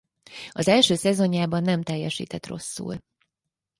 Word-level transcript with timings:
Az 0.51 0.67
első 0.67 0.95
szezonjában 0.95 1.61
nem 1.61 1.81
teljesített 1.83 2.45
rosszul. 2.45 2.97